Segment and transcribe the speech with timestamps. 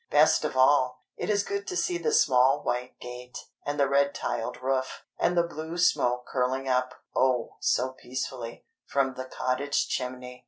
[0.09, 4.15] Best of all, it is good to see the small white gate, and the red
[4.15, 10.39] tiled roof, and the blue smoke curling up, oh, so peacefully, from the cottage chimney.